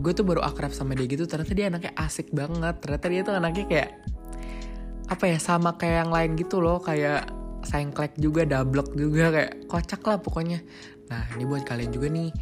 [0.00, 2.82] Gue tuh baru akrab sama dia gitu ternyata dia anaknya asik banget.
[2.82, 3.90] Ternyata dia tuh anaknya kayak
[5.06, 6.82] apa ya sama kayak yang lain gitu loh.
[6.82, 7.30] Kayak
[7.62, 10.64] sengklek juga double juga kayak kocak lah pokoknya.
[11.12, 12.32] Nah ini buat kalian juga nih.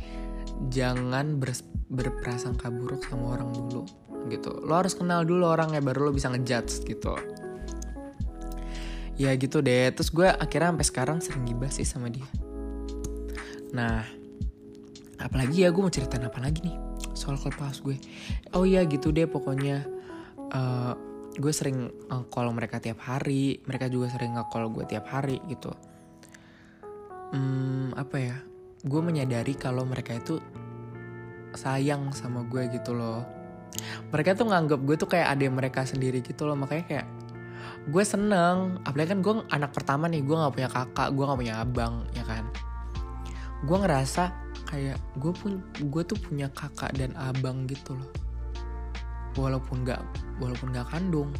[0.70, 1.50] Jangan ber,
[1.90, 4.64] berprasangka buruk sama orang dulu gitu.
[4.64, 7.14] Lo harus kenal dulu orangnya baru lo bisa ngejudge gitu.
[9.20, 9.90] Ya gitu deh.
[9.94, 12.26] Terus gue akhirnya sampai sekarang sering gibah sih sama dia.
[13.74, 14.06] Nah
[15.18, 16.76] apalagi ya gue mau ceritain apa lagi nih
[17.14, 17.96] soal clubhouse gue.
[18.52, 19.86] Oh iya gitu deh pokoknya.
[20.54, 20.94] Uh,
[21.34, 21.90] gue sering
[22.30, 23.58] call mereka tiap hari.
[23.66, 25.74] Mereka juga sering nge-call gue tiap hari gitu.
[27.34, 28.36] Hmm, apa ya?
[28.86, 30.38] Gue menyadari kalau mereka itu
[31.54, 33.22] sayang sama gue gitu loh
[34.10, 36.56] mereka tuh nganggap gue tuh kayak adik mereka sendiri gitu loh.
[36.58, 37.06] Makanya kayak
[37.90, 38.80] gue seneng.
[38.86, 42.24] Apalagi kan gue anak pertama nih gue nggak punya kakak gue nggak punya abang ya
[42.24, 42.44] kan?
[43.64, 44.24] Gue ngerasa
[44.68, 48.10] kayak gue pun gue tuh punya kakak dan abang gitu loh.
[49.34, 50.02] Walaupun gak
[50.38, 51.34] walaupun gak kandung.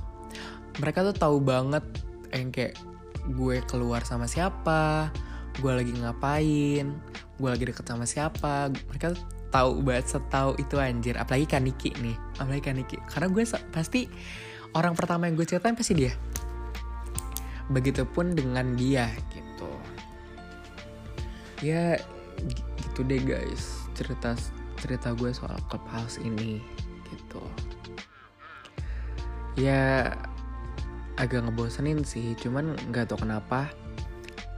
[0.83, 1.87] Mereka tuh tahu banget
[2.35, 2.75] yang kayak
[3.31, 5.09] gue keluar sama siapa
[5.63, 6.99] gue lagi ngapain
[7.35, 8.71] gue lagi deket sama siapa.
[8.71, 9.15] Mereka
[9.55, 11.15] tahu banget setahu itu anjir.
[11.15, 12.19] Apalagi Kaniki nih.
[12.43, 14.11] Apalagi Kaniki karena gue pasti
[14.75, 16.11] orang pertama yang gue ceritain pasti dia.
[17.71, 19.71] Begitupun dengan dia gitu.
[21.63, 22.03] Ya
[22.83, 23.87] gitu deh guys.
[23.95, 24.35] Cerita
[24.83, 26.59] cerita gue soal clubhouse ini
[27.15, 27.41] gitu.
[29.55, 30.19] Ya
[31.15, 32.35] agak ngebosenin sih.
[32.35, 33.71] Cuman nggak tau kenapa.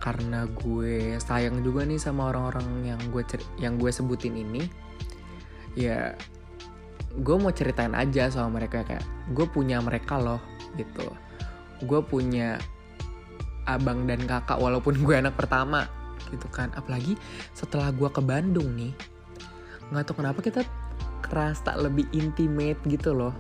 [0.01, 3.23] Karena gue sayang juga nih sama orang-orang yang gue
[3.59, 4.86] yang gue sebutin ini
[5.77, 6.17] ya
[7.17, 10.41] gue mau ceritain aja sama mereka kayak gue punya mereka loh
[10.75, 11.07] gitu.
[11.85, 12.57] Gue punya
[13.69, 15.87] abang dan kakak walaupun gue anak pertama
[16.33, 16.73] gitu kan.
[16.75, 17.15] Apalagi
[17.53, 18.93] setelah gue ke Bandung nih
[19.87, 20.67] nggak tau kenapa kita
[21.23, 23.37] kerasa lebih intimate gitu loh.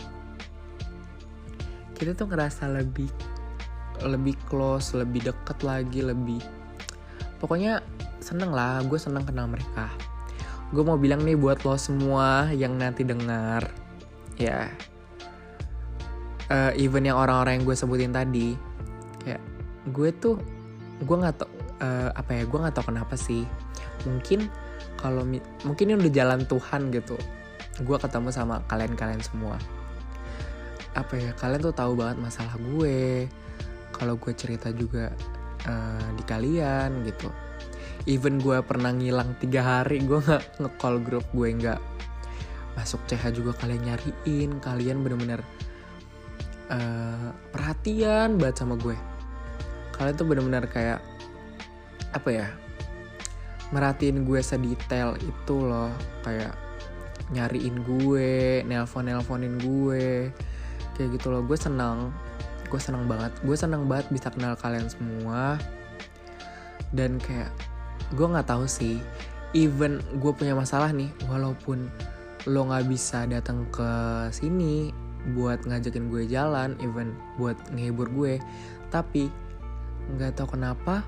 [1.96, 3.09] Kita tuh ngerasa lebih
[4.05, 6.42] lebih close lebih deket lagi lebih
[7.40, 7.81] pokoknya
[8.20, 9.88] seneng lah gue seneng kenal mereka
[10.75, 13.71] gue mau bilang nih buat lo semua yang nanti dengar
[14.35, 14.67] ya.
[16.47, 18.55] Uh, even yang orang-orang yang gue sebutin tadi
[19.19, 19.43] kayak
[19.91, 20.39] gue tuh
[21.03, 21.51] gue nggak tau
[21.83, 23.47] uh, apa ya gue nggak tau kenapa sih.
[24.07, 24.51] Mungkin
[24.99, 25.23] kalau
[25.67, 27.19] mungkin ini udah jalan Tuhan gitu.
[27.83, 29.59] Gue ketemu sama kalian-kalian semua.
[30.99, 33.31] Apa ya kalian tuh tahu banget masalah gue.
[33.95, 35.15] Kalau gue cerita juga
[35.67, 37.46] uh, di kalian gitu
[38.07, 41.81] even gue pernah ngilang tiga hari gue nggak ngecall grup gue nggak
[42.79, 45.40] masuk CH juga kalian nyariin kalian bener-bener
[46.71, 48.97] uh, perhatian banget sama gue.
[49.97, 51.01] Kalian tuh bener-bener kayak
[52.12, 52.49] apa ya
[53.73, 55.90] merhatiin gue sedetail itu loh.
[56.23, 56.55] Kayak
[57.35, 60.31] nyariin gue nelpon nelponin gue
[60.95, 61.43] kayak gitu loh.
[61.43, 62.12] Gue senang
[62.66, 65.57] gue senang banget gue senang banget bisa kenal kalian semua.
[66.95, 67.51] Dan kayak
[68.14, 68.99] gue nggak tahu sih.
[69.57, 71.88] Even gue punya masalah nih walaupun
[72.47, 73.90] lo nggak bisa datang ke
[74.30, 74.94] sini
[75.34, 78.38] buat ngajakin gue jalan even buat ngehibur gue
[78.94, 79.26] tapi
[80.14, 81.03] nggak tahu kenapa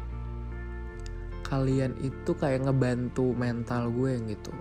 [1.46, 4.52] kalian itu kayak ngebantu mental gue gitu.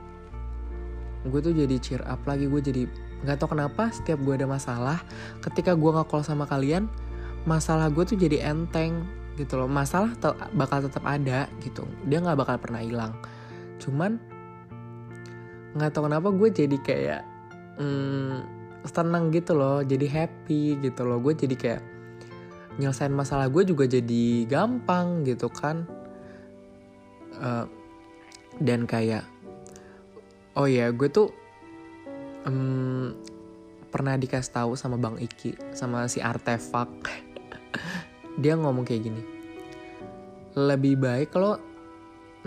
[1.27, 2.83] Gue tuh jadi cheer up lagi gue jadi
[3.25, 5.01] nggak tau kenapa setiap gue ada masalah
[5.41, 6.85] ketika gue nggak call sama kalian
[7.49, 9.69] masalah gue tuh jadi enteng gitu loh.
[9.69, 11.85] Masalah te bakal tetap ada gitu.
[12.09, 13.13] Dia nggak bakal pernah hilang.
[13.77, 14.17] Cuman
[15.77, 17.21] nggak tahu kenapa gue jadi kayak
[17.77, 18.35] hmm,
[18.89, 21.21] tenang gitu loh jadi happy gitu loh.
[21.21, 21.81] Gue jadi kayak
[22.81, 25.85] nyelesain masalah gue juga jadi gampang gitu kan.
[27.37, 27.69] Uh,
[28.57, 29.21] dan kayak
[30.57, 31.29] oh ya gue tuh
[32.49, 33.13] um,
[33.93, 36.89] pernah dikasih tahu sama bang Iki sama si artefak
[38.37, 39.21] dia ngomong kayak gini
[40.57, 41.61] lebih baik lo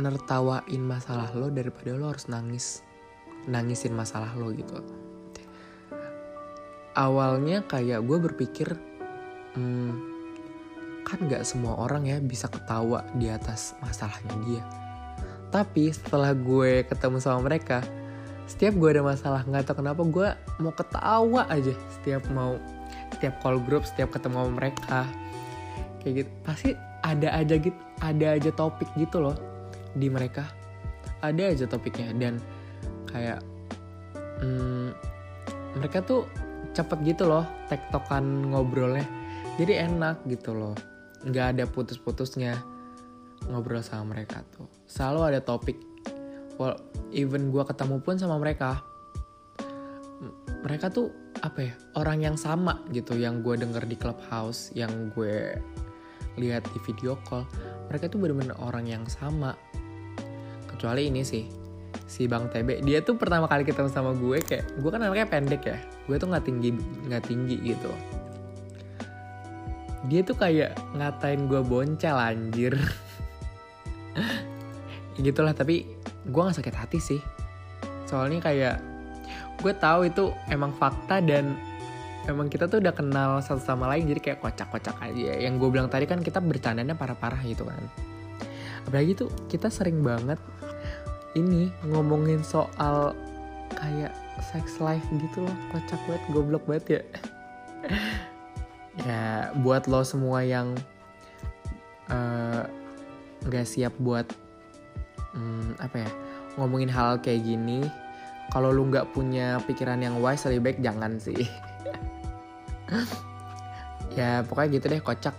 [0.00, 2.82] nertawain masalah lo daripada lo harus nangis
[3.46, 4.82] nangisin masalah lo gitu.
[6.98, 8.68] Awalnya kayak gue berpikir
[9.54, 9.92] hmm,
[11.06, 14.62] kan gak semua orang ya bisa ketawa di atas masalahnya dia.
[15.54, 17.80] Tapi setelah gue ketemu sama mereka
[18.50, 20.28] setiap gue ada masalah nggak tahu kenapa gue
[20.58, 22.58] mau ketawa aja setiap mau
[23.14, 25.06] setiap call group setiap ketemu sama mereka
[26.00, 26.30] kayak gitu.
[26.42, 26.70] Pasti
[27.00, 29.36] ada aja gitu ada aja topik gitu loh
[29.96, 30.48] di mereka.
[31.20, 32.40] Ada aja topiknya dan
[33.08, 33.44] kayak
[34.40, 34.96] hmm,
[35.76, 36.24] mereka tuh
[36.72, 39.04] cepet gitu loh tektokan ngobrolnya.
[39.60, 40.74] Jadi enak gitu loh.
[41.24, 42.56] Nggak ada putus-putusnya
[43.52, 44.68] ngobrol sama mereka tuh.
[44.88, 45.76] Selalu ada topik.
[46.56, 46.80] Well
[47.10, 48.80] even gue ketemu pun sama mereka
[50.62, 51.08] mereka tuh
[51.40, 55.56] apa ya orang yang sama gitu yang gue denger di clubhouse yang gue
[56.40, 57.44] lihat di video call
[57.90, 59.52] mereka tuh bener-bener orang yang sama.
[60.70, 61.44] Kecuali ini sih
[62.10, 65.62] si bang TB dia tuh pertama kali ketemu sama gue kayak gue kan anaknya pendek
[65.66, 65.78] ya.
[66.08, 66.70] Gue tuh nggak tinggi
[67.06, 67.90] nggak tinggi gitu.
[70.08, 72.74] Dia tuh kayak ngatain gue boncel anjir.
[75.20, 75.84] Gitulah tapi
[76.24, 77.20] gue nggak sakit hati sih.
[78.08, 78.76] Soalnya kayak
[79.60, 81.54] gue tahu itu emang fakta dan
[82.28, 85.40] emang kita tuh udah kenal satu sama lain jadi kayak kocak-kocak aja.
[85.40, 87.80] Yang gue bilang tadi kan kita bercandanya parah-parah gitu kan.
[88.84, 90.40] Apalagi tuh kita sering banget
[91.38, 93.14] ini ngomongin soal
[93.76, 94.12] kayak
[94.52, 95.56] sex life gitu loh.
[95.72, 97.02] Kocak banget goblok banget ya.
[99.06, 100.76] Ya buat lo semua yang
[102.10, 102.62] eh,
[103.48, 104.28] nggak uh, siap buat
[105.32, 106.10] um, apa ya
[106.58, 107.86] ngomongin hal kayak gini
[108.50, 111.46] kalau lu nggak punya pikiran yang wise lebih baik jangan sih.
[114.18, 115.30] Ya pokoknya gitu deh kocak.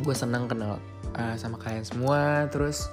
[0.00, 0.80] Gue seneng kenal
[1.12, 2.88] uh, sama kalian semua terus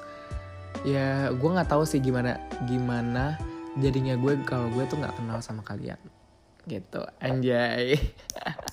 [0.84, 2.36] ya gue nggak tahu sih gimana
[2.68, 3.40] gimana
[3.80, 5.96] jadinya gue kalau gue tuh nggak kenal sama kalian.
[6.68, 7.96] Gitu anjay.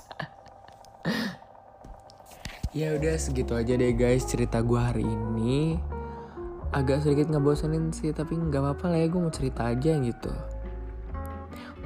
[2.75, 5.79] Ya udah segitu aja deh guys cerita gue hari ini
[6.75, 10.31] agak sedikit ngebosenin sih tapi nggak apa-apa lah ya gue mau cerita aja gitu.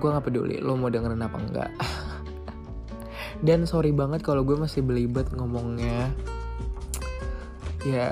[0.01, 1.71] Gue nggak peduli lo mau dengerin apa enggak
[3.47, 6.09] dan sorry banget kalau gue masih belibet ngomongnya.
[7.85, 8.09] Ya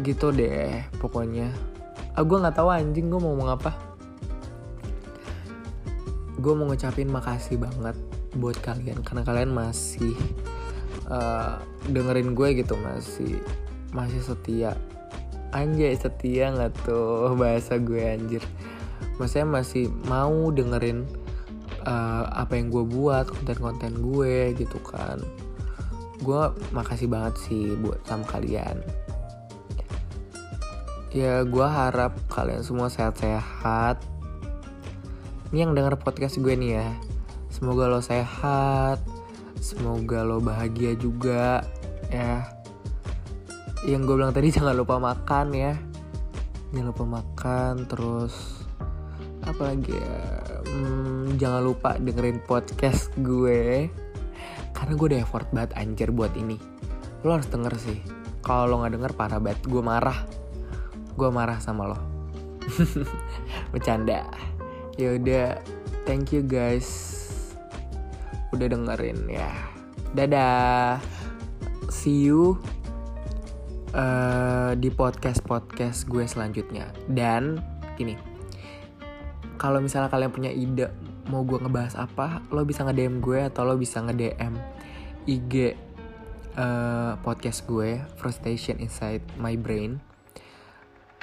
[0.00, 1.52] gitu deh pokoknya.
[2.16, 3.76] Ah, gue nggak tahu anjing gue mau ngomong apa.
[6.40, 7.94] Gue mau ngucapin makasih banget
[8.32, 10.16] buat kalian karena kalian masih
[11.12, 13.36] uh, dengerin gue gitu masih
[13.92, 14.72] masih setia
[15.52, 18.42] anjay setia nggak tuh bahasa gue anjir.
[19.20, 21.04] Maksudnya masih mau dengerin
[21.84, 25.20] uh, apa yang gue buat konten-konten gue gitu kan.
[26.24, 28.80] Gue makasih banget sih buat sama kalian.
[31.12, 34.00] Ya gue harap kalian semua sehat-sehat.
[35.52, 36.88] Ini yang denger podcast gue nih ya.
[37.52, 38.98] Semoga lo sehat
[39.62, 41.62] semoga lo bahagia juga
[42.10, 42.42] ya
[43.82, 45.74] yang gue bilang tadi jangan lupa makan ya.
[46.72, 48.34] Jangan lupa makan terus
[49.42, 50.22] apa lagi ya?
[50.70, 53.90] Hmm, jangan lupa dengerin podcast gue.
[54.72, 56.56] Karena gue udah effort banget anjir buat ini.
[57.26, 57.98] Lo harus denger sih
[58.42, 59.60] kalau lo nggak denger parah banget.
[59.66, 60.18] Gue marah.
[61.18, 61.98] Gue marah sama lo.
[63.74, 64.24] Bercanda.
[64.94, 65.58] Ya udah
[66.06, 67.18] thank you guys
[68.54, 69.50] udah dengerin ya.
[70.14, 71.02] Dadah.
[71.92, 72.56] See you
[73.92, 76.92] uh, di podcast podcast gue selanjutnya.
[77.08, 77.60] Dan
[77.96, 78.32] gini
[79.62, 80.90] kalau misalnya kalian punya ide
[81.30, 84.54] mau gue ngebahas apa lo bisa nge DM gue atau lo bisa nge DM
[85.22, 85.70] IG uh,
[86.58, 90.02] eh, podcast gue frustration inside my brain.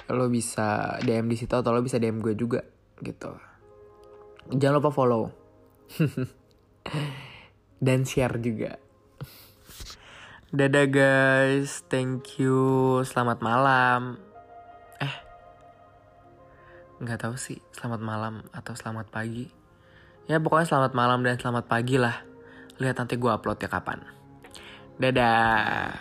[0.08, 2.64] Lo bisa DM di situ atau lo bisa DM gue juga
[3.04, 3.36] gitu.
[4.56, 5.28] Jangan lupa follow.
[7.86, 8.89] Dan share juga
[10.50, 11.86] dadah guys.
[11.86, 13.02] Thank you.
[13.06, 14.18] Selamat malam.
[17.00, 19.48] Nggak tahu sih selamat malam atau selamat pagi.
[20.28, 22.28] Ya pokoknya selamat malam dan selamat pagi lah.
[22.76, 24.04] Lihat nanti gue upload ya kapan.
[25.00, 25.96] Dadah